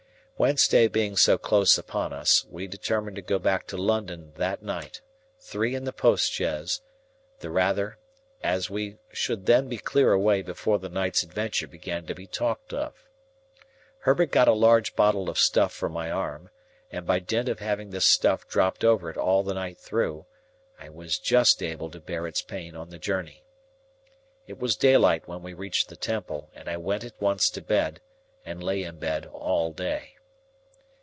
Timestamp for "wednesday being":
0.37-1.17